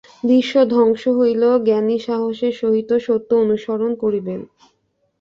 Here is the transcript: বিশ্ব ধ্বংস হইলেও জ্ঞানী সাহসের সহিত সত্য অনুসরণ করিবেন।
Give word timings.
বিশ্ব 0.23 0.53
ধ্বংস 0.71 1.03
হইলেও 1.19 1.55
জ্ঞানী 1.67 1.97
সাহসের 2.05 2.53
সহিত 2.61 2.89
সত্য 3.05 3.29
অনুসরণ 3.43 3.91
করিবেন। 4.03 4.39